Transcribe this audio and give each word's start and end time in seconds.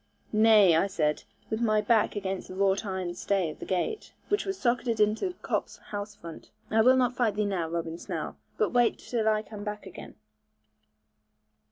'Nay,' 0.33 0.75
I 0.75 0.87
said, 0.87 1.25
with 1.51 1.61
my 1.61 1.79
back 1.79 2.15
against 2.15 2.47
the 2.47 2.55
wrought 2.55 2.83
iron 2.87 3.13
stay 3.13 3.51
of 3.51 3.59
the 3.59 3.67
gate, 3.67 4.13
which 4.29 4.45
was 4.47 4.57
socketed 4.59 4.99
into 4.99 5.35
Cop's 5.43 5.77
house 5.77 6.15
front: 6.15 6.49
'I 6.71 6.81
will 6.81 6.97
not 6.97 7.15
fight 7.15 7.35
thee 7.35 7.45
now, 7.45 7.69
Robin 7.69 7.99
Snell, 7.99 8.35
but 8.57 8.73
wait 8.73 8.97
till 8.97 9.27
I 9.29 9.43
come 9.43 9.63
back 9.63 9.85
again.' 9.85 10.15